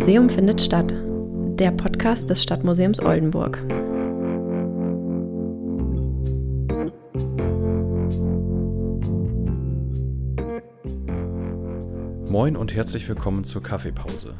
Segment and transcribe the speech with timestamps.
[0.00, 0.94] Museum findet statt.
[1.58, 3.62] Der Podcast des Stadtmuseums Oldenburg.
[12.30, 14.32] Moin und herzlich willkommen zur Kaffeepause.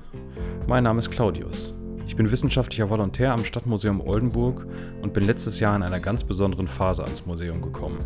[0.66, 1.74] Mein Name ist Claudius.
[2.06, 4.66] Ich bin wissenschaftlicher Volontär am Stadtmuseum Oldenburg
[5.02, 7.98] und bin letztes Jahr in einer ganz besonderen Phase ans Museum gekommen.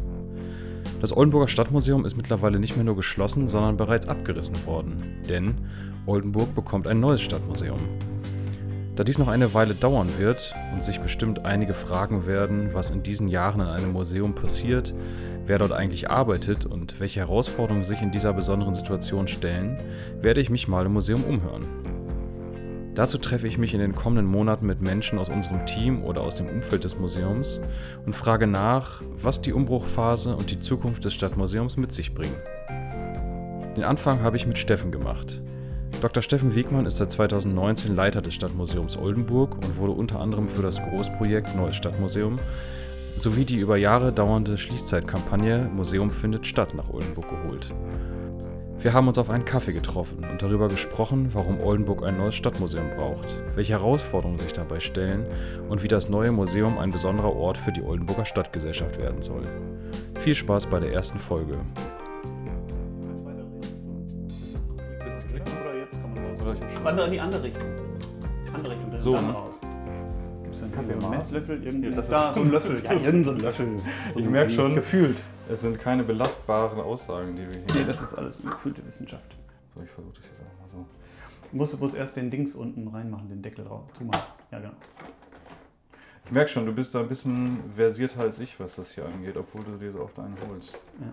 [1.04, 5.54] Das Oldenburger Stadtmuseum ist mittlerweile nicht mehr nur geschlossen, sondern bereits abgerissen worden, denn
[6.06, 7.78] Oldenburg bekommt ein neues Stadtmuseum.
[8.96, 13.02] Da dies noch eine Weile dauern wird und sich bestimmt einige fragen werden, was in
[13.02, 14.94] diesen Jahren in einem Museum passiert,
[15.44, 19.82] wer dort eigentlich arbeitet und welche Herausforderungen sich in dieser besonderen Situation stellen,
[20.22, 21.83] werde ich mich mal im Museum umhören.
[22.94, 26.36] Dazu treffe ich mich in den kommenden Monaten mit Menschen aus unserem Team oder aus
[26.36, 27.60] dem Umfeld des Museums
[28.06, 32.36] und frage nach, was die Umbruchphase und die Zukunft des Stadtmuseums mit sich bringen.
[33.76, 35.42] Den Anfang habe ich mit Steffen gemacht.
[36.00, 36.22] Dr.
[36.22, 40.80] Steffen Wegmann ist seit 2019 Leiter des Stadtmuseums Oldenburg und wurde unter anderem für das
[40.80, 42.38] Großprojekt Neues Stadtmuseum
[43.18, 47.72] sowie die über Jahre dauernde Schließzeitkampagne Museum findet statt nach Oldenburg geholt.
[48.80, 52.90] Wir haben uns auf einen Kaffee getroffen und darüber gesprochen, warum Oldenburg ein neues Stadtmuseum
[52.96, 55.24] braucht, welche Herausforderungen sich dabei stellen
[55.68, 59.44] und wie das neue Museum ein besonderer Ort für die Oldenburger Stadtgesellschaft werden soll.
[60.18, 61.58] Viel Spaß bei der ersten Folge.
[66.82, 67.62] Wandere in die andere Richtung.
[68.52, 69.34] Andere Richtung, das So, ist dann ne?
[69.34, 69.54] raus.
[70.64, 71.10] Einen Kaffeemaß?
[71.10, 71.64] Messlöffel?
[71.64, 71.88] Irgendwie?
[71.90, 72.82] Ja, das da, ist- so ein Löffel.
[72.84, 73.68] Ja, das- irgend so ein Löffel.
[74.16, 75.16] Ich merke schon, Gefühlt.
[75.48, 77.74] es sind keine belastbaren Aussagen, die wir hier.
[77.80, 79.36] Nee, das ist alles eine gefühlte Wissenschaft.
[79.74, 80.86] So, ich versuche das jetzt einfach mal so.
[81.50, 83.82] Du musst, musst erst den Dings unten reinmachen, den Deckel drauf.
[83.98, 84.22] Zumachen.
[84.50, 84.72] Ja, genau.
[86.26, 89.36] Ich merke schon, du bist da ein bisschen versierter als ich, was das hier angeht,
[89.36, 90.72] obwohl du dir so oft einen holst.
[91.00, 91.06] Ja.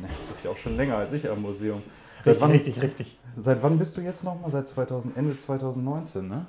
[0.00, 1.80] Nee, du bist ja auch schon länger als ich am Museum.
[2.22, 3.18] Seit Richtig, wann, richtig, richtig.
[3.36, 4.50] seit wann bist du jetzt nochmal?
[4.50, 6.46] Seit 2000, Ende 2019, ne?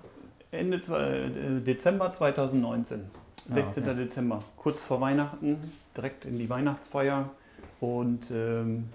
[0.56, 3.02] Ende äh, Dezember 2019.
[3.50, 3.84] Ah, 16.
[3.84, 3.96] okay.
[3.96, 4.44] Dezember.
[4.58, 5.58] Kurz vor Weihnachten,
[5.96, 7.30] direkt in die Weihnachtsfeier
[7.80, 8.90] und ähm,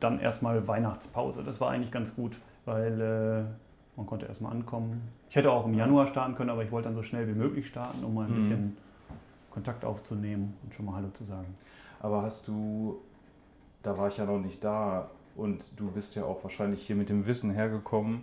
[0.00, 1.42] dann erstmal Weihnachtspause.
[1.44, 2.32] Das war eigentlich ganz gut,
[2.64, 3.44] weil äh,
[3.96, 5.02] man konnte erstmal ankommen.
[5.30, 7.68] Ich hätte auch im Januar starten können, aber ich wollte dann so schnell wie möglich
[7.68, 8.36] starten, um mal ein Mhm.
[8.36, 8.76] bisschen
[9.50, 11.54] Kontakt aufzunehmen und schon mal Hallo zu sagen.
[12.00, 12.98] Aber hast du,
[13.82, 17.08] da war ich ja noch nicht da und du bist ja auch wahrscheinlich hier mit
[17.08, 18.22] dem Wissen hergekommen,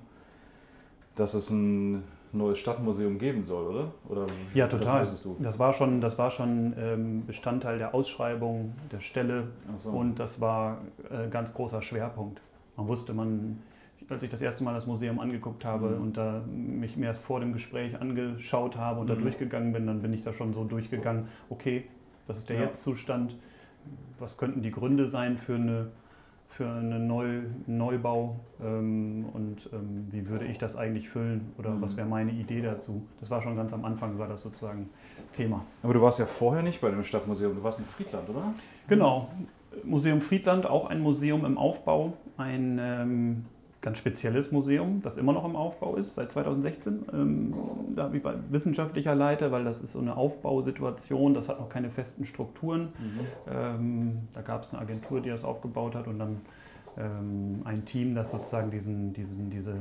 [1.15, 3.91] dass es ein neues Stadtmuseum geben soll, oder?
[4.09, 5.05] oder Ja, das total.
[5.23, 5.37] du?
[5.39, 9.89] Das war schon, das war schon ähm, Bestandteil der Ausschreibung, der Stelle so.
[9.89, 10.79] und das war
[11.09, 12.41] äh, ganz großer Schwerpunkt.
[12.75, 13.61] Man wusste, man,
[14.09, 16.01] als ich das erste Mal das Museum angeguckt habe Mhm.
[16.01, 19.21] und da mich mir erst vor dem Gespräch angeschaut habe und da Mhm.
[19.21, 21.85] durchgegangen bin, dann bin ich da schon so durchgegangen, okay,
[22.27, 22.61] das ist der Ja.
[22.63, 23.35] Jetzt-Zustand,
[24.19, 25.87] was könnten die Gründe sein für eine
[26.57, 31.81] für einen Neu, Neubau ähm, und ähm, wie würde ich das eigentlich füllen oder Mhm.
[31.81, 33.05] was wäre meine Idee dazu.
[33.19, 34.89] Das war schon ganz am Anfang, war das sozusagen
[35.33, 35.65] Thema.
[35.81, 38.53] Aber du warst ja vorher nicht bei dem Stadtmuseum, du warst in Friedland, oder?
[38.87, 39.29] Genau,
[39.83, 43.45] Museum Friedland, auch ein Museum im Aufbau, ein ähm,
[43.83, 47.05] ganz spezielles Museum, das immer noch im Aufbau ist, seit 2016.
[47.13, 47.53] Ähm,
[47.95, 51.69] da bin ich bei wissenschaftlicher Leiter, weil das ist so eine Aufbausituation, das hat noch
[51.69, 52.93] keine festen Strukturen.
[53.51, 56.37] Ähm, da gab es eine Agentur, die das aufgebaut hat und dann
[56.97, 59.73] ähm, ein Team, das sozusagen diesen, diesen, diese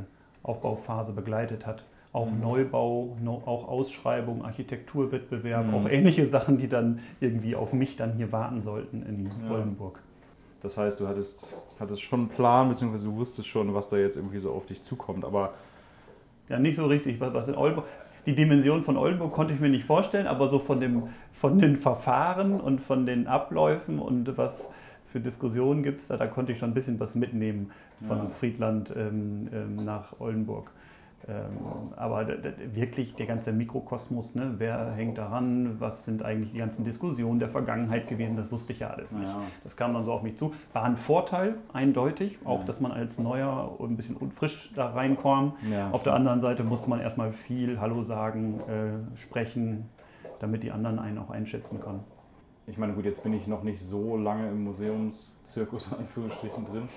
[0.42, 1.84] Aufbauphase begleitet hat.
[2.12, 2.40] Auch Mhm.
[2.40, 5.74] Neubau, no, auch Ausschreibung, Architekturwettbewerb, Mhm.
[5.74, 9.54] auch ähnliche Sachen, die dann irgendwie auf mich dann hier warten sollten in Ja.
[9.54, 10.00] Oldenburg.
[10.62, 14.16] Das heißt, du hattest, hattest schon einen Plan, beziehungsweise du wusstest schon, was da jetzt
[14.16, 15.24] irgendwie so auf dich zukommt.
[15.24, 15.54] Aber
[16.48, 17.20] Ja, nicht so richtig.
[17.20, 17.86] Was, was in Oldenburg,
[18.26, 21.76] die Dimension von Oldenburg konnte ich mir nicht vorstellen, aber so von, dem, von den
[21.76, 24.68] Verfahren und von den Abläufen und was
[25.10, 27.70] für Diskussionen gibt es da, da konnte ich schon ein bisschen was mitnehmen
[28.06, 28.30] von Ja.
[28.38, 30.70] Friedland ähm, ähm, nach Oldenburg.
[31.28, 32.26] Ähm, aber
[32.74, 34.54] wirklich der ganze Mikrokosmos, ne?
[34.58, 38.80] wer hängt daran, was sind eigentlich die ganzen Diskussionen der Vergangenheit gewesen, das wusste ich
[38.80, 39.28] ja alles nicht.
[39.28, 39.40] Ja.
[39.62, 40.52] Das kam dann so auf mich zu.
[40.72, 42.64] War ein Vorteil, eindeutig, auch Ja.
[42.66, 45.52] dass man als Neuer ein bisschen unfrisch da reinkam.
[45.70, 49.88] ja, Auf der anderen Seite musste man erstmal viel Hallo sagen, äh, sprechen,
[50.40, 52.00] damit die anderen einen auch einschätzen können.
[52.66, 56.88] ich meine, gut, jetzt bin ich noch nicht so lange im Museumszirkus, Anführungsstrichen, drin.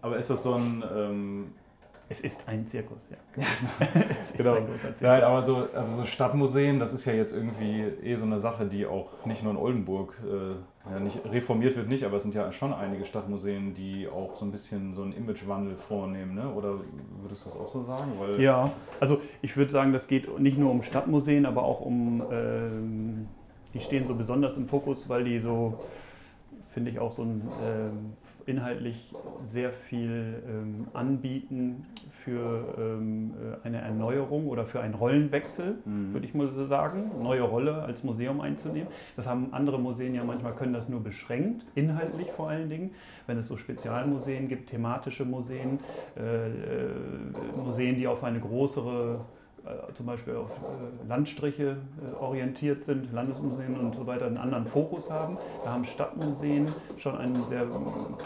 [0.00, 0.84] Aber ist das so ein.
[0.96, 1.46] Ähm,
[2.08, 3.16] Es ist ein Zirkus, ja.
[4.20, 4.54] es ist Genau.
[4.54, 5.00] ein großer Zirkus.
[5.00, 8.66] Nein, aber so, also so Stadtmuseen, das ist ja jetzt irgendwie eh so eine Sache,
[8.66, 12.32] die auch nicht nur in Oldenburg äh, ja, nicht reformiert wird, nicht, aber es sind
[12.34, 16.48] ja schon einige Stadtmuseen, die auch so ein bisschen so einen Imagewandel vornehmen, ne?
[16.48, 16.74] Oder
[17.22, 18.12] würdest du das auch so sagen?
[18.20, 18.70] Weil, Ja,
[19.00, 23.26] also ich würde sagen, das geht nicht nur um Stadtmuseen, aber auch um, ähm,
[23.74, 25.80] die stehen so besonders im Fokus, weil die so,
[26.70, 28.12] finde ich, auch so ein ähm,
[28.46, 29.12] inhaltlich
[29.42, 31.84] sehr viel ähm, anbieten
[32.24, 36.12] für ähm, äh, eine Erneuerung oder für einen Rollenwechsel, mhm.
[36.12, 38.88] würde ich mal so sagen, neue Rolle als Museum einzunehmen.
[39.16, 42.92] Das haben andere Museen ja manchmal können das nur beschränkt, inhaltlich vor allen Dingen,
[43.26, 45.80] wenn es so Spezialmuseen gibt, thematische Museen,
[46.16, 46.90] äh, äh,
[47.56, 49.24] Museen, die auf eine größere
[49.94, 55.10] zum Beispiel auf äh, Landstriche äh, orientiert sind, Landesmuseen und so weiter einen anderen Fokus
[55.10, 55.38] haben.
[55.64, 56.66] Da haben Stadtmuseen
[56.98, 57.66] schon ein sehr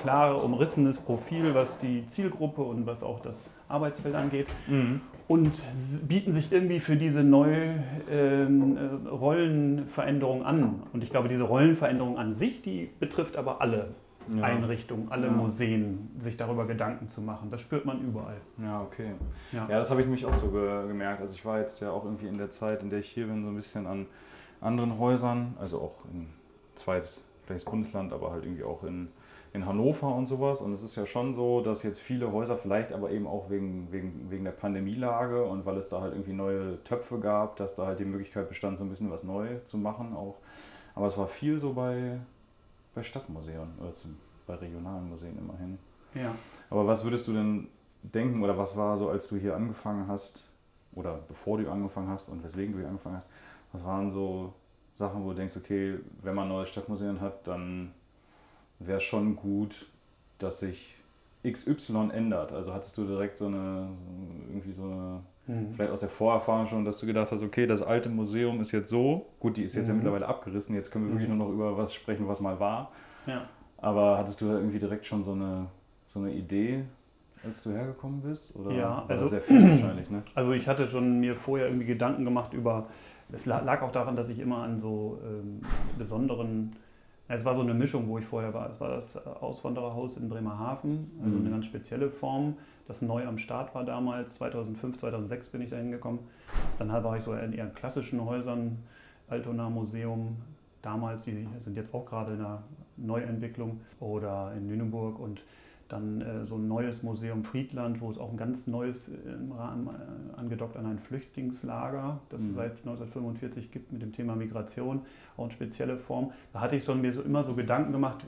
[0.03, 4.49] klar umrissenes Profil, was die Zielgruppe und was auch das Arbeitsfeld angeht.
[4.67, 5.01] Mhm.
[5.29, 5.63] Und
[6.09, 10.83] bieten sich irgendwie für diese neue ähm, Rollenveränderung an.
[10.93, 13.91] Und ich glaube, diese Rollenveränderung an sich, die betrifft aber alle
[14.29, 14.43] ja.
[14.43, 15.33] Einrichtungen, alle ja.
[15.33, 17.51] Museen, sich darüber Gedanken zu machen.
[17.51, 18.41] Das spürt man überall.
[18.59, 19.13] Ja, okay.
[19.53, 21.21] Ja, ja das habe ich mich auch so ge gemerkt.
[21.21, 23.43] Also ich war jetzt ja auch irgendwie in der Zeit, in der ich hier bin,
[23.43, 24.07] so ein bisschen an
[24.61, 26.29] anderen Häusern, also auch in
[26.75, 27.25] zweites
[27.65, 29.09] Bundesland, aber halt irgendwie auch in,
[29.53, 30.61] in Hannover und sowas.
[30.61, 33.89] Und es ist ja schon so, dass jetzt viele Häuser vielleicht aber eben auch wegen,
[33.91, 37.87] wegen, wegen der Pandemielage und weil es da halt irgendwie neue Töpfe gab, dass da
[37.87, 40.37] halt die Möglichkeit bestand, so ein bisschen was neu zu machen auch.
[40.95, 42.19] Aber es war viel so bei,
[42.95, 44.17] bei Stadtmuseen oder zum,
[44.47, 45.79] bei regionalen Museen immerhin.
[46.15, 46.35] Ja.
[46.71, 47.69] Aber was würdest du denn
[48.03, 50.49] denken oder was war so, als du hier angefangen hast
[50.95, 53.29] oder bevor du angefangen hast und weswegen du hier angefangen hast,
[53.73, 54.53] was waren so
[54.95, 57.93] Sachen, wo du denkst, okay, wenn man neue Stadtmuseen hat, dann
[58.79, 59.87] wäre schon gut,
[60.39, 60.97] dass sich
[61.47, 62.53] XY ändert.
[62.53, 63.89] Also hattest du direkt so eine,
[64.49, 65.75] irgendwie so eine, mhm.
[65.75, 68.91] vielleicht aus der Vorerfahrung schon, dass du gedacht hast, okay, das alte Museum ist jetzt
[68.91, 69.91] so, gut, die ist jetzt mhm.
[69.91, 71.39] ja mittlerweile abgerissen, jetzt können wir wirklich mhm.
[71.39, 72.93] nur noch über was sprechen, was mal war.
[73.27, 73.43] Ja.
[73.79, 75.67] Aber hattest du da irgendwie direkt schon so eine,
[76.09, 76.85] so eine Idee,
[77.45, 78.55] als du hergekommen bist?
[78.57, 80.23] Oder ja, also sehr viel wahrscheinlich, ne?
[80.35, 82.89] Also ich hatte schon mir vorher irgendwie Gedanken gemacht über,
[83.33, 85.61] es lag auch daran, dass ich immer an so ähm,
[85.99, 86.77] besonderen
[87.33, 88.69] es war so eine Mischung, wo ich vorher war.
[88.69, 91.43] Es war das Auswandererhaus in Bremerhaven, also mhm.
[91.43, 92.57] eine ganz spezielle Form,
[92.89, 94.35] das neu am Start war damals.
[94.35, 96.19] 2005, 2006 bin ich da hingekommen.
[96.79, 98.79] Dann war ich so in eher klassischen Häusern,
[99.29, 100.39] Altona Museum,
[100.83, 102.63] damals, die sind jetzt auch gerade in der
[102.97, 105.41] Neuentwicklung, oder in Lüneburg und
[105.93, 109.53] dann äh, so ein neues Museum Friedland, wo es auch ein ganz neues äh, im
[109.53, 112.49] Rahmen äh, angedockt an ein Flüchtlingslager, das mhm.
[112.49, 115.03] es seit 1945 gibt mit dem Thema Migration,
[115.37, 116.33] auch eine spezielle Form.
[116.53, 118.25] Da hatte ich schon mir so immer so Gedanken gemacht,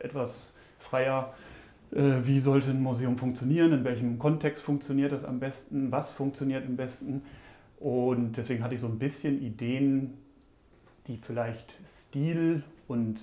[0.00, 1.32] äh, etwas freier,
[1.92, 6.66] äh, wie sollte ein Museum funktionieren, in welchem Kontext funktioniert das am besten, was funktioniert
[6.66, 7.22] am besten.
[7.78, 10.14] Und deswegen hatte ich so ein bisschen Ideen,
[11.06, 13.20] die vielleicht Stil und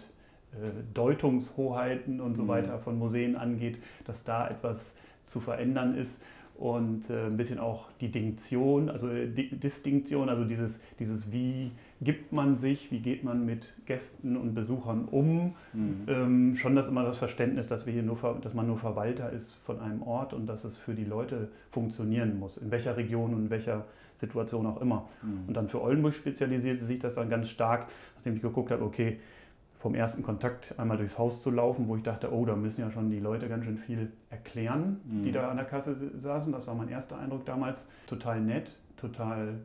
[0.93, 2.47] Deutungshoheiten und so mhm.
[2.47, 4.93] weiter von Museen angeht, dass da etwas
[5.23, 6.19] zu verändern ist
[6.61, 11.71] und äh, ein bisschen auch die Dinktion, also äh, Distinktion, also dieses, dieses wie
[12.01, 15.55] gibt man sich, wie geht man mit Gästen und Besuchern um.
[15.73, 16.03] Mhm.
[16.07, 19.55] Ähm, schon das immer das Verständnis, dass, wir hier nur, dass man nur Verwalter ist
[19.65, 23.45] von einem Ort und dass es für die Leute funktionieren muss, in welcher Region und
[23.45, 23.85] in welcher
[24.19, 25.09] Situation auch immer.
[25.23, 25.47] Mhm.
[25.47, 27.87] Und dann für Oldenburg spezialisierte sich das dann ganz stark,
[28.17, 29.17] nachdem ich geguckt habe, okay,
[29.81, 32.91] vom ersten Kontakt einmal durchs Haus zu laufen, wo ich dachte, oh, da müssen ja
[32.91, 35.23] schon die Leute ganz schön viel erklären, mhm.
[35.23, 36.51] die da an der Kasse saßen.
[36.51, 37.87] Das war mein erster Eindruck damals.
[38.05, 39.55] Total nett, total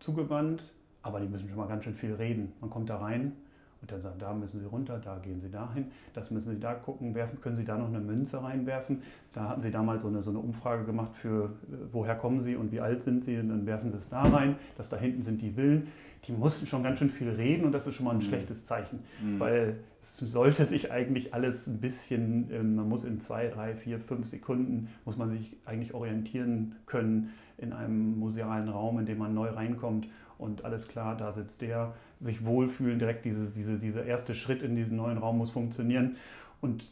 [0.00, 0.64] zugewandt,
[1.02, 2.52] aber die müssen schon mal ganz schön viel reden.
[2.60, 3.32] Man kommt da rein
[3.82, 6.74] und dann sagen, da müssen Sie runter, da gehen Sie dahin, das müssen Sie da
[6.74, 9.02] gucken, werfen, können Sie da noch eine Münze reinwerfen.
[9.32, 12.56] Da hatten Sie damals so eine, so eine Umfrage gemacht für, äh, woher kommen Sie
[12.56, 15.22] und wie alt sind Sie und dann werfen Sie es da rein, dass da hinten
[15.22, 15.88] sind die Villen.
[16.26, 18.22] Die mussten schon ganz schön viel reden und das ist schon mal ein mhm.
[18.22, 19.40] schlechtes Zeichen, mhm.
[19.40, 23.98] weil es sollte sich eigentlich alles ein bisschen, ähm, man muss in zwei, drei, vier,
[23.98, 29.32] fünf Sekunden, muss man sich eigentlich orientieren können in einem musealen Raum, in dem man
[29.32, 30.08] neu reinkommt
[30.40, 34.76] und alles klar, da sitzt der, sich wohlfühlen, direkt dieses, diese, dieser erste Schritt in
[34.76, 36.16] diesen neuen Raum muss funktionieren.
[36.60, 36.84] Und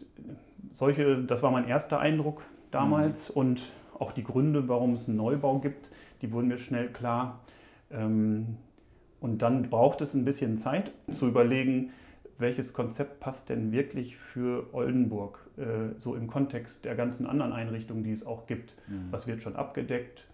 [0.73, 3.37] solche, das war mein erster Eindruck damals mhm.
[3.37, 3.63] und
[3.99, 5.91] auch die Gründe, warum es einen Neubau gibt,
[6.23, 7.41] die wurden mir schnell klar.
[7.91, 8.57] Ähm,
[9.21, 11.91] und dann braucht es ein bisschen Zeit zu überlegen,
[12.39, 18.05] welches Konzept passt denn wirklich für Oldenburg, äh, so im Kontext der ganzen anderen Einrichtungen,
[18.05, 18.75] die es auch gibt.
[18.87, 19.09] Mhm.
[19.11, 20.25] Was wird schon abgedeckt?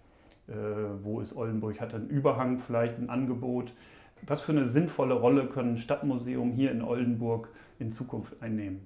[0.48, 0.52] Äh,
[1.02, 1.80] wo ist Oldenburg?
[1.80, 3.72] Hat einen Überhang vielleicht, ein Angebot?
[4.26, 7.48] Was für eine sinnvolle Rolle können Stadtmuseum hier in Oldenburg
[7.78, 8.80] in Zukunft einnehmen?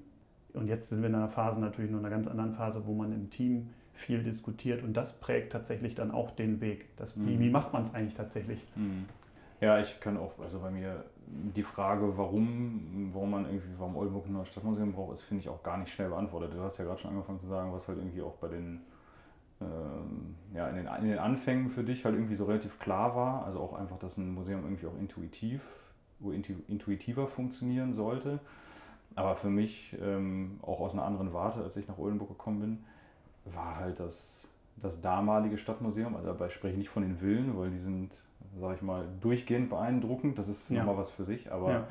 [0.54, 2.94] Und jetzt sind wir in einer Phase, natürlich nur in einer ganz anderen Phase, wo
[2.94, 6.96] man im Team viel diskutiert und das prägt tatsächlich dann auch den Weg.
[6.96, 7.38] Das, mhm.
[7.38, 8.60] wie, macht man es eigentlich tatsächlich?
[8.76, 9.06] Mhm.
[9.60, 14.26] Ja, ich kann auch, also bei mir die Frage, warum, warum man irgendwie, warum Oldenburg
[14.26, 16.54] ein neues Stadtmuseum braucht, ist, finde ich, auch gar nicht schnell beantwortet.
[16.54, 18.80] Du hast ja gerade schon angefangen zu sagen, was halt irgendwie auch bei den
[20.54, 23.44] ja, in den, in den Anfängen für dich halt irgendwie so relativ klar war.
[23.44, 25.62] Also auch einfach, dass ein Museum irgendwie auch intuitiv,
[26.68, 28.40] intuitiver funktionieren sollte.
[29.14, 32.84] aber für mich, ähm, auch aus einer anderen Warte, als ich nach Oldenburg gekommen bin,
[33.54, 37.70] war halt das, das damalige Stadtmuseum, also dabei spreche ich nicht von den Villen, weil
[37.70, 38.10] die sind,
[38.60, 40.78] sage ich mal, durchgehend beeindruckend, das ist ja.
[40.78, 41.88] nochmal was für sich, aber ja.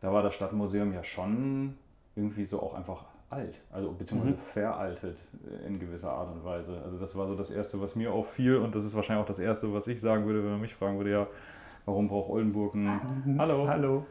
[0.00, 1.76] da war das Stadtmuseum ja schon
[2.14, 4.40] irgendwie so auch einfach alt, also beziehungsweise mhm.
[4.40, 5.18] veraltet
[5.66, 6.80] in gewisser Art und Weise.
[6.84, 9.38] Also das war so das Erste, was mir auffiel und das ist wahrscheinlich auch das
[9.38, 11.26] Erste, was ich sagen würde, wenn man mich fragen würde, ja,
[11.86, 13.00] warum braucht Oldenburg ein...
[13.24, 13.38] Mhm.
[13.38, 13.68] Hallo.
[13.68, 14.06] Hallo.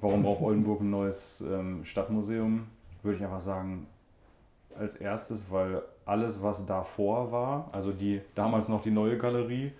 [0.00, 2.66] Warum braucht Oldenburg ein neues ähm, Stadtmuseum?
[3.02, 3.88] Würde ich einfach sagen,
[4.78, 9.72] als erstes, weil alles, was davor war, also die damals noch die neue Galerie,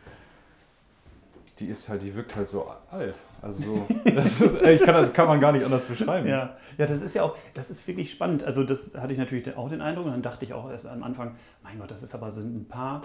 [1.58, 3.20] die ist halt, die wirkt halt so alt.
[3.40, 6.26] Also so, das, ist, ich kann, das kann man gar nicht anders beschreiben.
[6.26, 6.56] Ja.
[6.78, 8.42] ja, das ist ja auch, das ist wirklich spannend.
[8.42, 11.02] Also das hatte ich natürlich auch den Eindruck und dann dachte ich auch erst am
[11.02, 13.02] Anfang, mein Gott, das ist aber so ein paar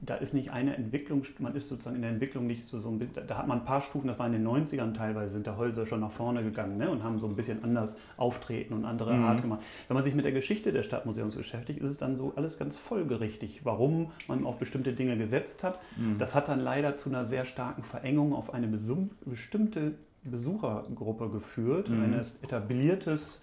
[0.00, 3.10] da ist nicht eine Entwicklung, man ist sozusagen in der Entwicklung nicht so, so ein
[3.26, 5.86] da hat man ein paar Stufen, das war in den 90ern teilweise, sind da Häuser
[5.86, 9.24] schon nach vorne gegangen ne, und haben so ein bisschen anders auftreten und andere mhm.
[9.24, 9.60] Art gemacht.
[9.88, 12.78] Wenn man sich mit der Geschichte des Stadtmuseums beschäftigt, ist es dann so alles ganz
[12.78, 15.80] folgerichtig, warum man auf bestimmte Dinge gesetzt hat.
[15.96, 16.18] Mhm.
[16.18, 22.04] Das hat dann leider zu einer sehr starken Verengung auf eine bestimmte Besuchergruppe geführt, mhm.
[22.04, 23.40] ein etabliertes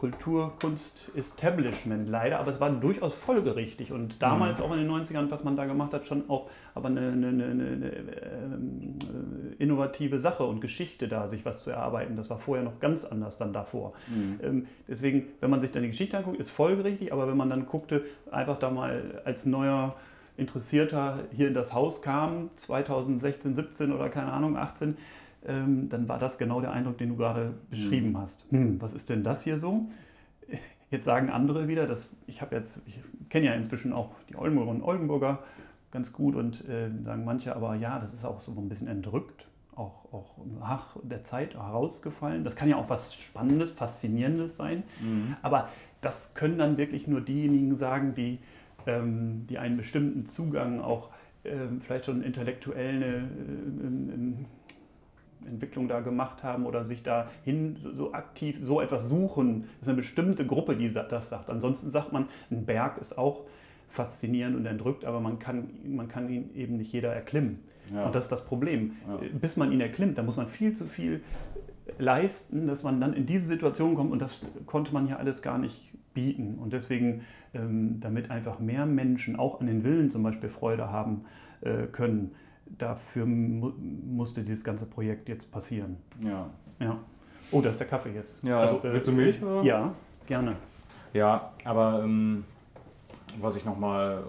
[0.00, 4.64] Kulturkunst-Establishment leider, aber es war durchaus folgerichtig und damals mhm.
[4.64, 7.44] auch in den 90ern, was man da gemacht hat, schon auch aber eine, eine, eine,
[7.44, 12.16] eine ähm, äh, innovative Sache und Geschichte da, sich was zu erarbeiten.
[12.16, 13.92] Das war vorher noch ganz anders dann davor.
[14.08, 14.40] Mhm.
[14.42, 17.66] Ähm, deswegen, wenn man sich dann die Geschichte anguckt, ist folgerichtig, aber wenn man dann
[17.66, 19.96] guckte, einfach da mal als neuer
[20.38, 24.96] Interessierter hier in das Haus kam, 2016, 17 oder keine Ahnung, 18,
[25.46, 28.18] ähm, dann war das genau der Eindruck, den du gerade beschrieben mhm.
[28.18, 28.44] hast.
[28.50, 29.88] Hm, was ist denn das hier so?
[30.90, 34.72] Jetzt sagen andere wieder, dass ich habe jetzt, ich kenne ja inzwischen auch die Oldenburger
[34.72, 35.38] und Oldenburger
[35.92, 39.46] ganz gut und äh, sagen manche aber, ja, das ist auch so ein bisschen entrückt,
[39.74, 42.44] auch, auch ach, der Zeit herausgefallen.
[42.44, 45.36] Das kann ja auch was Spannendes, Faszinierendes sein, mhm.
[45.42, 45.68] aber
[46.00, 48.38] das können dann wirklich nur diejenigen sagen, die,
[48.86, 51.10] ähm, die einen bestimmten Zugang auch
[51.44, 54.46] ähm, vielleicht schon intellektuell eine, äh,
[55.46, 59.62] Entwicklung da gemacht haben oder sich dahin so, so aktiv so etwas suchen.
[59.62, 61.50] Das ist eine bestimmte Gruppe, die das sagt.
[61.50, 63.44] Ansonsten sagt man, ein Berg ist auch
[63.88, 67.60] faszinierend und entrückt, aber man kann, man kann ihn eben nicht jeder erklimmen.
[67.92, 68.06] Ja.
[68.06, 68.92] Und das ist das Problem.
[69.08, 69.20] Ja.
[69.40, 71.22] Bis man ihn erklimmt, da muss man viel zu viel
[71.98, 75.58] leisten, dass man dann in diese Situation kommt und das konnte man ja alles gar
[75.58, 76.58] nicht bieten.
[76.58, 77.22] Und deswegen,
[77.54, 81.24] ähm, damit einfach mehr Menschen auch an den Willen zum Beispiel Freude haben
[81.62, 82.32] äh, können,
[82.78, 85.96] dafür mu musste dieses ganze Projekt jetzt passieren.
[86.20, 86.50] Ja.
[86.78, 86.98] ja.
[87.52, 88.42] Oh, da ist der Kaffee jetzt.
[88.42, 89.42] Ja, also, äh, willst du Milch?
[89.42, 89.62] Oder?
[89.62, 89.94] Ja,
[90.26, 90.56] gerne.
[91.12, 92.44] Ja, aber ähm,
[93.40, 94.22] was ich nochmal,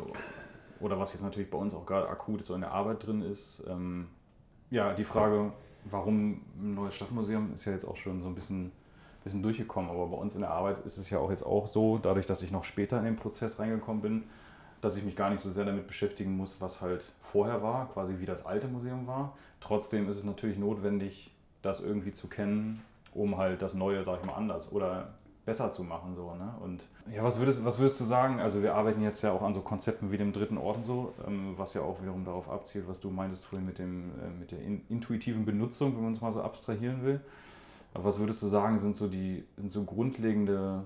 [0.80, 3.66] oder was jetzt natürlich bei uns auch gerade akut so in der Arbeit drin ist,
[3.70, 4.08] ähm,
[4.70, 5.52] ja, die Frage,
[5.86, 8.72] warum ein neues Stadtmuseum, ist ja jetzt auch schon so ein bisschen,
[9.24, 11.98] bisschen durchgekommen, aber bei uns in der Arbeit ist es ja auch jetzt auch so,
[11.98, 14.24] dadurch, dass ich noch später in den Prozess reingekommen bin,
[14.82, 18.16] dass ich mich gar nicht so sehr damit beschäftigen muss, was halt vorher war, quasi
[18.20, 19.38] wie das alte Museum war.
[19.60, 22.84] Trotzdem ist es natürlich notwendig, das irgendwie zu kennen,
[23.14, 25.10] um halt das Neue, sag ich mal, anders oder
[25.46, 26.16] besser zu machen.
[26.16, 26.54] So, ne?
[26.62, 26.84] Und
[27.14, 28.40] ja, was würdest, was würdest du sagen?
[28.40, 31.14] Also wir arbeiten jetzt ja auch an so Konzepten wie dem dritten Ort und so,
[31.28, 34.52] ähm, was ja auch wiederum darauf abzielt, was du meintest vorhin mit, dem, äh, mit
[34.52, 37.22] der in, intuitiven Benutzung, wenn man es mal so abstrahieren will.
[37.94, 40.84] Aber was würdest du sagen, sind so die sind so grundlegende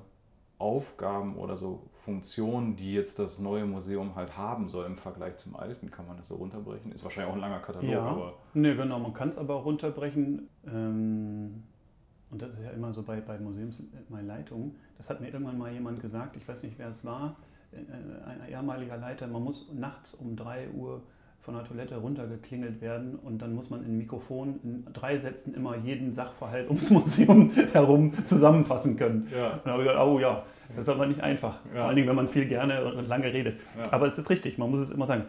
[0.57, 5.55] Aufgaben oder so Funktionen, die jetzt das neue Museum halt haben soll im Vergleich zum
[5.55, 6.91] alten, kann man das so runterbrechen?
[6.91, 8.01] Ist wahrscheinlich auch ein langer Katalog, ja.
[8.01, 8.33] aber.
[8.53, 10.47] Ne, genau, man kann es aber auch runterbrechen.
[10.67, 11.63] Ähm,
[12.29, 14.75] und das ist ja immer so bei, bei Museumsleitungen.
[14.97, 17.37] Das hat mir irgendwann mal jemand gesagt, ich weiß nicht, wer es war,
[17.71, 17.77] äh,
[18.27, 21.01] ein ehemaliger Leiter, man muss nachts um 3 Uhr
[21.45, 25.77] von der Toilette runtergeklingelt werden und dann muss man in Mikrofon in drei Sätzen immer
[25.77, 29.27] jeden Sachverhalt ums Museum herum zusammenfassen können.
[29.31, 29.53] Ja.
[29.53, 31.59] Und dann habe ich gedacht, oh ja, das ist aber nicht einfach.
[31.67, 31.81] Ja.
[31.81, 33.59] Vor allen Dingen, wenn man viel gerne und lange redet.
[33.77, 33.93] Ja.
[33.93, 35.25] Aber es ist richtig, man muss es immer sagen.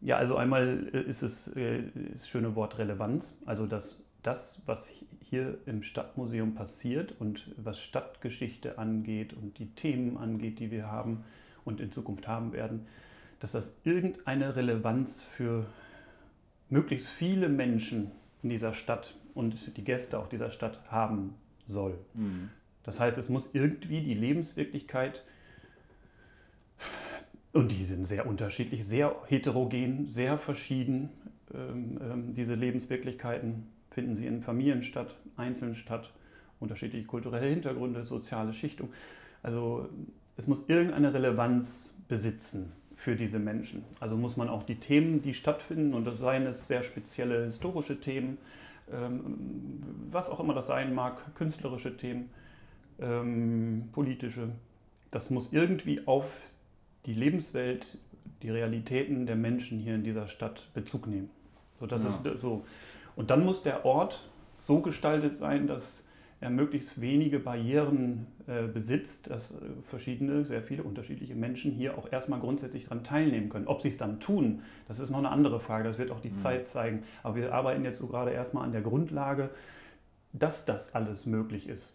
[0.00, 1.82] Ja, also einmal äh, ist es äh,
[2.12, 4.88] das schöne Wort Relevanz, also dass das, was
[5.28, 11.24] hier im Stadtmuseum passiert und was Stadtgeschichte angeht und die Themen angeht, die wir haben
[11.64, 12.86] und in Zukunft haben werden,
[13.42, 15.66] dass das irgendeine Relevanz für
[16.70, 18.12] möglichst viele Menschen
[18.44, 21.34] in dieser Stadt und die Gäste auch dieser Stadt haben
[21.66, 21.98] soll.
[22.14, 22.50] Mhm.
[22.84, 25.24] Das heißt, es muss irgendwie die Lebenswirklichkeit,
[27.52, 31.10] und die sind sehr unterschiedlich, sehr heterogen, sehr verschieden,
[31.52, 36.12] ähm, ähm, diese Lebenswirklichkeiten finden sie in Familien statt, einzeln statt,
[36.60, 38.90] unterschiedliche kulturelle Hintergründe, soziale Schichtung.
[39.42, 39.88] Also
[40.36, 42.72] es muss irgendeine Relevanz besitzen
[43.02, 43.84] für diese Menschen.
[43.98, 47.98] Also muss man auch die Themen, die stattfinden, und das seien es sehr spezielle historische
[47.98, 48.38] Themen,
[48.92, 49.82] ähm,
[50.12, 52.30] was auch immer das sein mag, künstlerische Themen,
[53.00, 54.50] ähm, politische.
[55.10, 56.26] Das muss irgendwie auf
[57.06, 57.98] die Lebenswelt,
[58.40, 61.28] die Realitäten der Menschen hier in dieser Stadt Bezug nehmen.
[61.80, 62.20] So, das Ja.
[62.30, 62.64] ist so.
[63.16, 64.30] Und dann muss der Ort
[64.60, 66.04] so gestaltet sein, dass
[66.42, 72.10] er möglichst wenige Barrieren äh, besitzt, dass äh, verschiedene, sehr viele unterschiedliche Menschen hier auch
[72.10, 73.68] erstmal grundsätzlich daran teilnehmen können.
[73.68, 76.30] Ob sie es dann tun, das ist noch eine andere Frage, das wird auch die
[76.30, 76.38] Mhm.
[76.38, 77.04] Zeit zeigen.
[77.22, 79.50] Aber wir arbeiten jetzt so gerade erstmal an der Grundlage,
[80.32, 81.94] dass das alles möglich ist.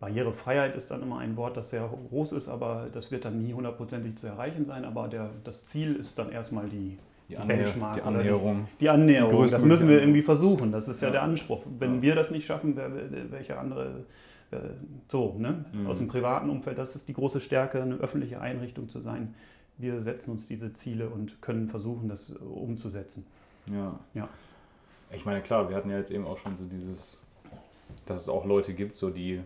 [0.00, 3.54] Barrierefreiheit ist dann immer ein Wort, das sehr groß ist, aber das wird dann nie
[3.54, 4.84] hundertprozentig zu erreichen sein.
[4.84, 6.98] Aber der, das Ziel ist dann erstmal die,
[7.28, 8.68] Die, Benchmark die oder die- Annäherung.
[8.80, 9.44] die Annäherung.
[9.46, 10.02] Die das müssen wir Annäherung.
[10.02, 10.72] irgendwie versuchen.
[10.72, 11.12] Das ist ja, Ja.
[11.12, 11.62] der Anspruch.
[11.78, 12.02] Wenn Ja.
[12.02, 12.90] wir das nicht schaffen, wer,
[13.30, 14.04] welche andere
[14.50, 14.58] äh,
[15.08, 15.64] so, ne?
[15.72, 15.86] Mhm.
[15.86, 19.34] Aus dem privaten Umfeld, das ist die große Stärke, eine öffentliche Einrichtung zu sein.
[19.78, 23.24] Wir setzen uns diese Ziele und können versuchen, das umzusetzen.
[23.66, 23.98] Ja.
[24.12, 24.28] Ja.
[25.12, 27.20] Ich meine, klar, wir hatten ja jetzt eben auch schon so dieses,
[28.06, 29.40] dass es auch Leute gibt, so die,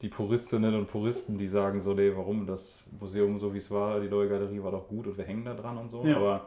[0.00, 4.00] die Puristinnen und Puristen, die sagen so, nee, warum das Museum so wie es war,
[4.00, 6.02] die neue Galerie war doch gut und wir hängen da dran und so.
[6.06, 6.16] Ja.
[6.16, 6.46] Aber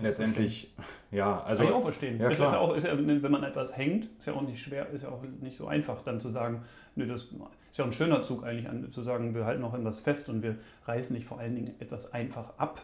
[0.00, 0.74] letztendlich,
[1.10, 1.62] ja, also.
[1.62, 2.20] Kann ich auch verstehen.
[2.20, 2.48] ja, klar.
[2.48, 5.02] Ist ja auch, ist ja, wenn man etwas hängt, ist ja auch nicht schwer, ist
[5.02, 6.62] ja auch nicht so einfach, dann zu sagen,
[6.94, 10.00] nö, das ist ja ein schöner Zug eigentlich, an, zu sagen, wir halten noch etwas
[10.00, 12.82] fest und wir reißen nicht vor allen Dingen etwas einfach ab.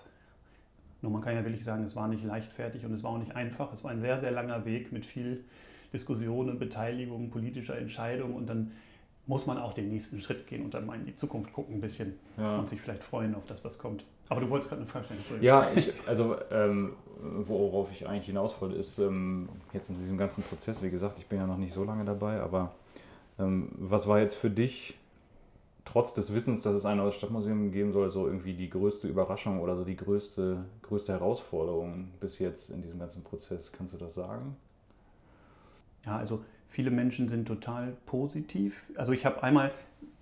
[1.00, 3.34] Nur man kann ja wirklich sagen, es war nicht leichtfertig und es war auch nicht
[3.34, 3.72] einfach.
[3.72, 5.44] Es war ein sehr, sehr langer Weg mit viel
[5.92, 8.72] Diskussion und Beteiligung, politischer Entscheidung und dann
[9.26, 11.80] muss man auch den nächsten Schritt gehen und dann mal in die Zukunft gucken ein
[11.80, 12.58] bisschen ja.
[12.58, 14.04] und sich vielleicht freuen auf das, was kommt.
[14.28, 15.42] Aber du wolltest gerade eine Frage stellen.
[15.42, 20.42] Ja, ich, also ähm, worauf ich eigentlich hinaus wollte, ist ähm, jetzt in diesem ganzen
[20.42, 22.74] Prozess, wie gesagt, ich bin ja noch nicht so lange dabei, aber
[23.38, 24.98] ähm, was war jetzt für dich,
[25.84, 29.60] trotz des Wissens, dass es ein neues Stadtmuseum geben soll, so irgendwie die größte Überraschung
[29.60, 33.72] oder so die größte, größte Herausforderung bis jetzt in diesem ganzen Prozess?
[33.72, 34.56] Kannst du das sagen?
[36.06, 38.82] Ja, also viele Menschen sind total positiv.
[38.96, 39.72] Also ich habe einmal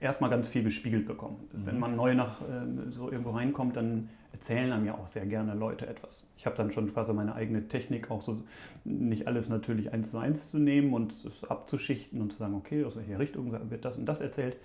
[0.00, 1.37] erstmal ganz viel gespiegelt bekommen.
[1.52, 1.66] Mhm.
[1.66, 5.54] Wenn man neu nach äh, so irgendwo reinkommt, dann erzählen einem ja auch sehr gerne
[5.54, 6.25] Leute etwas.
[6.37, 8.42] Ich habe dann schon quasi meine eigene Technik, auch so
[8.85, 12.84] nicht alles natürlich eins zu eins zu nehmen und es abzuschichten und zu sagen, okay,
[12.84, 14.56] aus welcher Richtung wird das und das erzählt.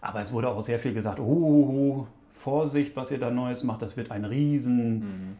[0.00, 3.62] Aber es wurde auch sehr viel gesagt, oh, oh, oh Vorsicht, was ihr da Neues
[3.62, 5.38] macht, das wird ein riesen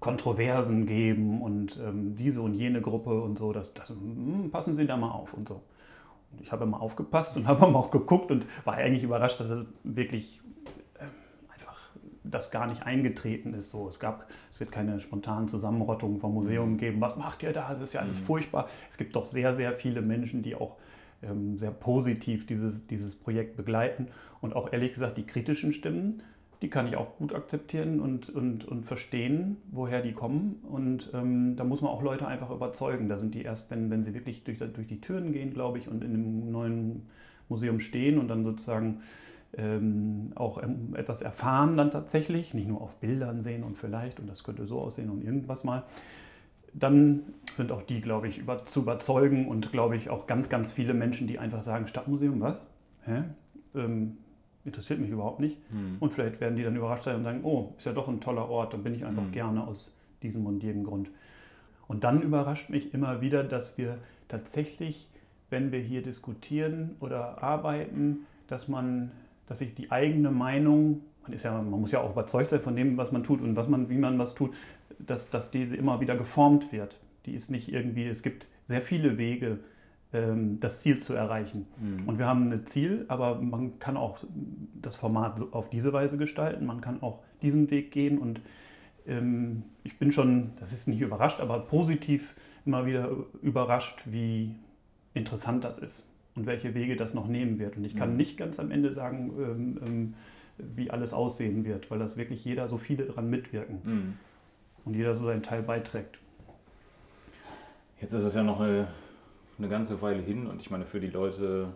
[0.00, 4.86] Kontroversen geben und ähm, diese und jene Gruppe und so, das, das hm, passen Sie
[4.86, 5.62] da mal auf und so.
[6.32, 9.48] Und ich habe mal aufgepasst und habe mal auch geguckt und war eigentlich überrascht, dass
[9.50, 10.40] es wirklich
[11.00, 11.08] ähm,
[11.52, 11.76] einfach
[12.24, 13.70] das gar nicht eingetreten ist.
[13.70, 16.78] So, es gab, es wird keine spontanen Zusammenrottungen vom Museum Mhm.
[16.78, 17.00] geben.
[17.00, 17.72] Was macht ihr da?
[17.72, 18.24] Das ist ja alles Mhm.
[18.24, 18.68] furchtbar.
[18.90, 20.76] Es gibt doch sehr, sehr viele Menschen, die auch
[21.22, 24.08] ähm, sehr positiv dieses, dieses Projekt begleiten
[24.42, 26.22] und auch ehrlich gesagt die kritischen Stimmen
[26.62, 30.62] die kann ich auch gut akzeptieren und, und, und verstehen, woher die kommen.
[30.68, 33.08] Und ähm, da muss man auch Leute einfach überzeugen.
[33.08, 35.88] Da sind die erst, wenn, wenn sie wirklich durch, durch die Türen gehen, glaube ich,
[35.88, 37.02] und in dem neuen
[37.48, 39.02] Museum stehen und dann sozusagen
[39.56, 40.60] ähm, auch
[40.94, 44.80] etwas erfahren dann tatsächlich, nicht nur auf Bildern sehen und vielleicht und das könnte so
[44.80, 45.84] aussehen und irgendwas mal,
[46.74, 47.22] dann
[47.54, 50.92] sind auch die, glaube ich, über, zu überzeugen und glaube ich auch ganz, ganz viele
[50.92, 52.60] Menschen, die einfach sagen, Stadtmuseum, was?
[53.04, 53.22] Hä?
[53.74, 54.18] Ähm,
[54.66, 55.58] interessiert mich überhaupt nicht.
[55.72, 55.96] Mhm.
[56.00, 58.48] Und vielleicht werden die dann überrascht sein und sagen, oh, ist ja doch ein toller
[58.48, 59.32] Ort, dann bin ich einfach Mhm.
[59.32, 61.10] gerne aus diesem und jenem Grund.
[61.88, 63.98] Und dann überrascht mich immer wieder, dass wir
[64.28, 65.08] tatsächlich,
[65.50, 69.12] wenn wir hier diskutieren oder arbeiten, dass man,
[69.46, 72.74] dass sich die eigene Meinung, man ist ja, man muss ja auch überzeugt sein von
[72.76, 74.52] dem, was man tut und was man, wie man was tut,
[74.98, 76.98] dass, dass diese immer wieder geformt wird.
[77.26, 79.58] Die ist nicht irgendwie, es gibt sehr viele Wege,
[80.12, 81.66] das Ziel zu erreichen.
[81.78, 82.08] Mhm.
[82.08, 84.18] Und wir haben ein Ziel, aber man kann auch
[84.80, 88.40] das Format auf diese Weise gestalten, man kann auch diesen Weg gehen und
[89.06, 93.10] ähm, ich bin schon, das ist nicht überrascht, aber positiv immer wieder
[93.42, 94.54] überrascht, wie
[95.12, 97.76] interessant das ist und welche Wege das noch nehmen wird.
[97.76, 98.16] Und ich kann Mhm.
[98.16, 100.14] nicht ganz am Ende sagen, ähm, ähm,
[100.76, 104.14] wie alles aussehen wird, weil das wirklich jeder, so viele daran mitwirken Mhm.
[104.84, 106.18] und jeder so seinen Teil beiträgt.
[108.00, 108.86] Jetzt ist es ja noch eine,
[109.58, 111.68] eine ganze Weile hin und ich meine für die Leute,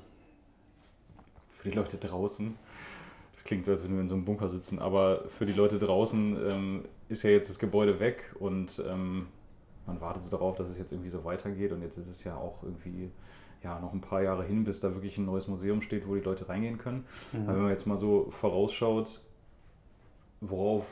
[1.59, 2.55] für die Leute draußen,
[3.33, 5.79] das klingt so, als würden wir in so einem Bunker sitzen, aber für die Leute
[5.79, 9.29] draußen ähm, ist ja jetzt das Gebäude weg und ähm,
[9.87, 12.37] man wartet so darauf, dass es jetzt irgendwie so weitergeht und jetzt ist es ja
[12.37, 13.11] auch irgendwie
[13.63, 16.23] ja, noch ein paar Jahre hin, bis da wirklich ein neues Museum steht, wo die
[16.23, 17.05] Leute reingehen können.
[17.47, 19.21] Aber wenn man jetzt mal so vorausschaut,
[20.41, 20.87] worauf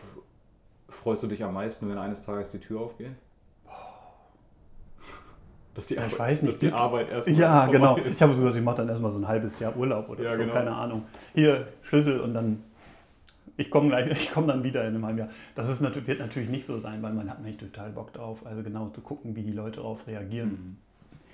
[0.89, 3.13] freust du dich am meisten, wenn eines Tages die Tür aufgeht?
[5.79, 6.53] Dass die, Ja, ich Arbeit, weiß nicht.
[6.55, 7.97] Dass die Arbeit erstmal Ja, genau.
[7.99, 8.15] ist.
[8.17, 10.33] Ich habe so gesagt, ich mache dann erstmal so ein halbes Jahr Urlaub oder Ja,
[10.33, 10.53] so, genau.
[10.53, 11.05] keine Ahnung.
[11.35, 12.65] Hier, Schlüssel und dann,
[13.57, 15.29] ich komme gleich, ich komme dann wieder in einem halben Jahr.
[15.55, 18.61] Das ist wird natürlich nicht so sein, weil man hat nicht total Bock drauf, also
[18.65, 20.49] genau zu gucken, wie die Leute darauf reagieren.
[20.49, 20.77] Mhm.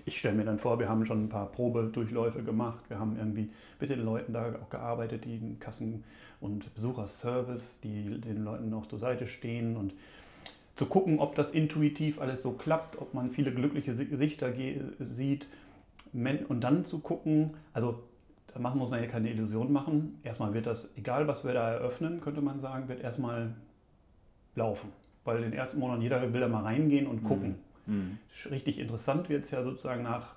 [0.04, 2.85] ich stelle mir dann vor, wir haben schon ein paar Probedurchläufe gemacht.
[2.88, 3.48] Wir haben irgendwie
[3.80, 6.04] mit den Leuten da auch gearbeitet, die in Kassen-
[6.42, 9.94] und Besucherservice, die den Leuten noch zur Seite stehen und
[10.77, 14.53] zu gucken, ob das intuitiv alles so klappt, ob man viele glückliche Gesichter
[14.99, 15.47] sieht
[16.13, 18.03] und dann zu gucken, also
[18.53, 20.19] da machen, muss man ja keine Illusion machen.
[20.23, 23.53] Erstmal wird das, egal was wir da eröffnen, könnte man sagen, wird erstmal
[24.55, 24.91] laufen.
[25.25, 27.57] Weil in den ersten Monaten jeder will da mal reingehen und gucken.
[27.87, 28.19] Mhm.
[28.51, 30.35] Richtig interessant wird es ja sozusagen nach,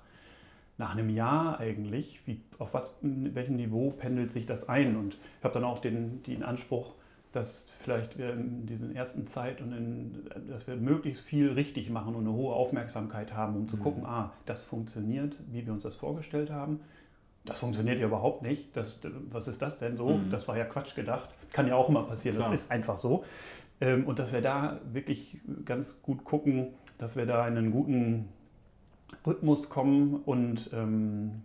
[0.78, 4.96] nach einem Jahr eigentlich, wie, auf was, welchem Niveau pendelt sich das ein.
[4.96, 6.94] Und ich habe dann auch den, den Anspruch,
[7.32, 12.14] dass vielleicht wir in dieser ersten Zeit und in, dass wir möglichst viel richtig machen
[12.14, 13.82] und eine hohe Aufmerksamkeit haben, um zu mhm.
[13.82, 16.80] gucken, ah, das funktioniert, wie wir uns das vorgestellt haben.
[17.44, 18.76] Das funktioniert ja überhaupt nicht.
[18.76, 20.10] Das, was ist das denn so?
[20.10, 20.30] Mhm.
[20.30, 21.30] Das war ja Quatsch gedacht.
[21.52, 22.36] Kann ja auch immer passieren.
[22.36, 22.50] Klar.
[22.50, 23.24] Das ist einfach so.
[23.80, 28.28] Ähm, und dass wir da wirklich ganz gut gucken, dass wir da in einen guten
[29.26, 31.42] Rhythmus kommen und ähm,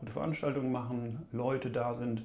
[0.00, 2.24] gute Veranstaltungen machen, Leute da sind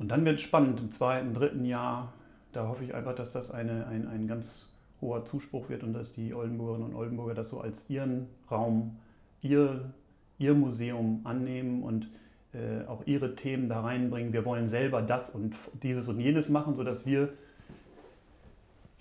[0.00, 2.14] und dann wird es spannend im zweiten, dritten Jahr.
[2.52, 4.66] Da hoffe ich einfach, dass das eine, ein, ein ganz
[5.02, 8.96] hoher Zuspruch wird und dass die Oldenburgerinnen und Oldenburger das so als ihren Raum,
[9.42, 9.92] ihr,
[10.38, 12.08] ihr Museum annehmen und
[12.54, 14.32] äh, auch ihre Themen da reinbringen.
[14.32, 17.34] Wir wollen selber das und dieses und jenes machen, sodass wir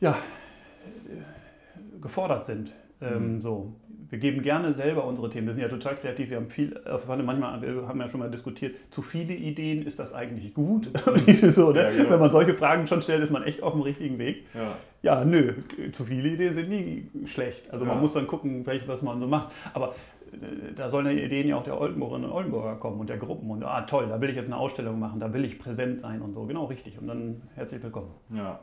[0.01, 2.73] ja, äh, gefordert sind.
[3.01, 3.41] Ähm, mhm.
[3.41, 3.73] so
[4.10, 5.48] wir geben gerne selber unsere Themen.
[5.48, 6.30] Wir sind ja total kreativ.
[6.30, 10.00] Wir haben viel, äh, manchmal, wir haben ja schon mal diskutiert, zu viele Ideen, ist
[10.00, 10.89] das eigentlich gut?
[11.52, 11.84] so, ne?
[11.84, 12.10] ja, genau.
[12.10, 14.45] Wenn man solche Fragen schon stellt, ist man echt auf dem richtigen Weg.
[14.56, 15.54] Ja, ja nö,
[15.91, 17.72] zu viele Ideen sind nie schlecht.
[17.72, 17.91] Also ja.
[17.91, 19.50] man muss dann gucken, was man so macht.
[19.76, 19.93] Aber
[20.32, 23.52] äh, da sollen die Ideen ja auch der Oldenburgerinnen und Oldenburger kommen und der Gruppen.
[23.52, 26.24] Und ah, toll, da will ich jetzt eine Ausstellung machen, da will ich präsent sein
[26.24, 26.45] und so.
[26.45, 26.98] Genau richtig.
[26.98, 28.10] Und dann herzlich willkommen.
[28.34, 28.60] Ja.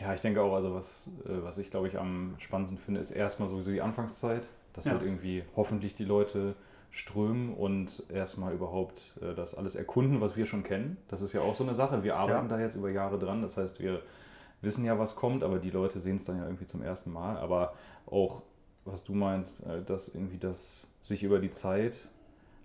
[0.00, 3.12] Ja, ich denke auch, also was, äh, was ich glaube ich am spannendsten finde, ist
[3.12, 4.42] erstmal sowieso die Anfangszeit
[4.74, 4.92] dass ja.
[4.92, 6.54] halt irgendwie hoffentlich die Leute
[6.90, 10.96] strömen und erstmal überhaupt äh, das alles erkunden, was wir schon kennen.
[11.08, 12.04] Das ist ja auch so eine Sache.
[12.04, 12.56] Wir arbeiten ja.
[12.56, 13.42] da jetzt über Jahre dran.
[13.42, 14.02] Das heißt, wir
[14.62, 17.36] wissen ja, was kommt, aber die Leute sehen es dann ja irgendwie zum ersten Mal.
[17.36, 17.74] Aber
[18.06, 18.42] auch,
[18.84, 22.08] was du meinst, äh, dass irgendwie das sich über die Zeit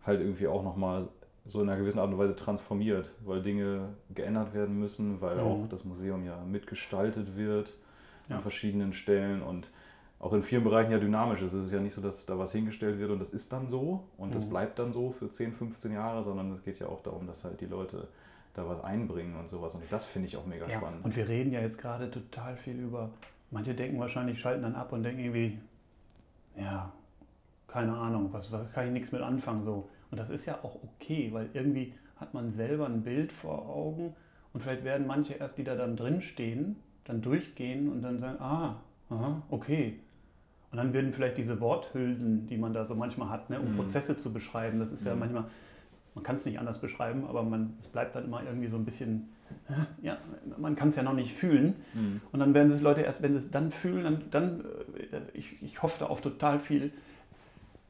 [0.06, 1.08] halt irgendwie auch nochmal
[1.46, 5.42] so in einer gewissen Art und Weise transformiert, weil Dinge geändert werden müssen, weil mhm.
[5.42, 7.76] auch das Museum ja mitgestaltet wird
[8.30, 8.36] ja.
[8.36, 9.72] an verschiedenen Stellen und
[10.20, 11.54] auch in vielen Bereichen ja dynamisch ist.
[11.54, 14.04] Es ist ja nicht so, dass da was hingestellt wird und das ist dann so
[14.18, 14.50] und das mhm.
[14.50, 17.62] bleibt dann so für 10, 15 Jahre, sondern es geht ja auch darum, dass halt
[17.62, 18.08] die Leute
[18.54, 19.76] da was einbringen und sowas.
[19.76, 21.06] Und das finde ich auch mega ja, spannend.
[21.06, 23.10] Und wir reden ja jetzt gerade total viel über,
[23.52, 25.58] manche denken wahrscheinlich, schalten dann ab und denken irgendwie,
[26.58, 26.92] ja,
[27.68, 29.88] keine Ahnung, was, was kann ich nichts mit anfangen so.
[30.12, 34.16] Und das ist ja auch okay, weil irgendwie hat man selber ein Bild vor Augen
[34.52, 38.42] und vielleicht werden manche erst, die da dann drin stehen, dann durchgehen und dann sagen,
[38.42, 38.76] ah,
[39.10, 40.00] aha, okay,
[40.72, 43.78] und dann werden vielleicht diese Worthülsen, die man da so manchmal hat, ne, um mhm.
[43.78, 45.20] Prozesse zu beschreiben, das ist ja mhm.
[45.20, 45.46] manchmal,
[46.14, 48.86] man kann es nicht anders beschreiben, aber man, es bleibt dann immer irgendwie so ein
[48.86, 49.30] bisschen,
[50.02, 50.18] ja,
[50.58, 51.76] man kann es ja noch nicht fühlen.
[51.94, 52.22] Mhm.
[52.32, 54.66] Und dann werden es Leute erst, wenn sie es dann fühlen, dann, dann
[55.12, 56.92] äh, ich, ich hoffe auf total viel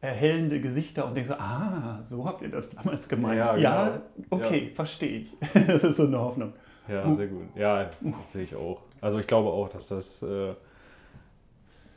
[0.02, 3.40] erhellende Gesichter und denke so, ah, so habt ihr das damals gemeint.
[3.40, 3.70] Ja, genau.
[3.70, 4.76] ja okay, ja.
[4.76, 5.38] verstehe ich.
[5.68, 6.54] das ist so eine Hoffnung.
[6.88, 7.48] Ja, sehr gut.
[7.56, 8.82] Ja, das sehe ich auch.
[9.02, 10.24] Also ich glaube auch, dass das...
[10.24, 10.54] Äh,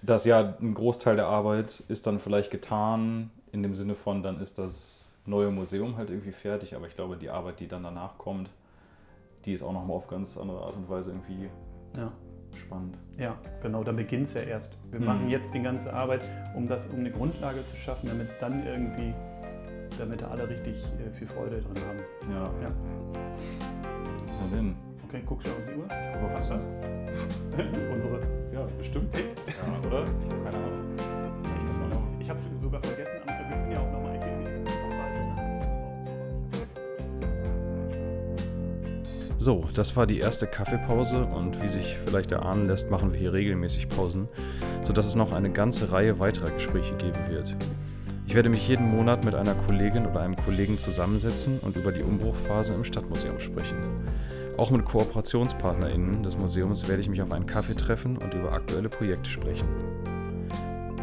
[0.02, 4.40] dass ja ein Großteil der Arbeit ist dann vielleicht getan, in dem Sinne von, dann
[4.40, 8.18] ist das neue Museum halt irgendwie fertig, aber ich glaube, die Arbeit, die dann danach
[8.18, 8.50] kommt,
[9.44, 11.48] die ist auch nochmal auf ganz andere Art und Weise irgendwie
[11.96, 12.10] ja.
[12.56, 12.98] spannend.
[13.18, 14.76] Ja, genau, da beginnt es ja erst.
[14.90, 15.06] Wir mhm.
[15.06, 16.22] machen jetzt die ganze Arbeit,
[16.56, 19.14] um das, um eine Grundlage zu schaffen, damit es dann irgendwie,
[19.98, 22.32] damit da alle richtig äh, viel Freude dran haben.
[22.32, 22.50] Ja.
[22.62, 22.72] ja.
[23.92, 24.74] Na denn.
[25.04, 25.84] Okay, guck schon auf die Uhr.
[25.84, 26.62] Ich gucke, was ist das?
[27.92, 28.41] Unsere.
[28.62, 29.14] Ja, bestimmt.
[29.46, 30.05] Ja, oder?
[30.05, 32.16] Ich habe keine Ahnung.
[32.20, 34.18] Ich habe sogar vergessen, wir können ja auch nochmal
[39.38, 43.33] So, das war die erste Kaffeepause und wie sich vielleicht erahnen lässt, machen wir hier
[43.33, 44.29] regelmäßig Pausen,
[44.85, 47.57] sodass es noch eine ganze Reihe weiterer Gespräche geben wird.
[48.29, 52.03] Ich werde mich jeden Monat mit einer Kollegin oder einem Kollegen zusammensetzen und über die
[52.03, 53.79] Umbruchphase im Stadtmuseum sprechen.
[54.58, 58.88] Auch mit KooperationspartnerInnen des Museums werde ich mich auf einen Kaffee treffen und über aktuelle
[58.88, 59.66] Projekte sprechen.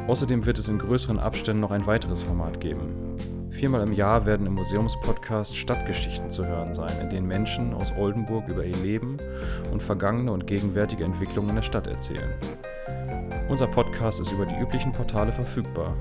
[0.07, 3.17] Außerdem wird es in größeren Abständen noch ein weiteres Format geben.
[3.49, 8.47] Viermal im Jahr werden im Museumspodcast Stadtgeschichten zu hören sein, in denen Menschen aus Oldenburg
[8.47, 9.17] über ihr Leben
[9.71, 12.33] und vergangene und gegenwärtige Entwicklungen in der Stadt erzählen.
[13.49, 15.97] Unser Podcast ist über die üblichen Portale verfügbar.